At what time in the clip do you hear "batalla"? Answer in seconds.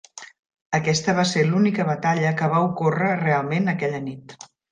1.91-2.33